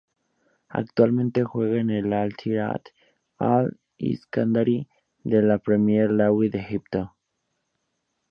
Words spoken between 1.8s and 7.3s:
el Al-Ittihad Al-Iskandary de la Premier League de Egipto.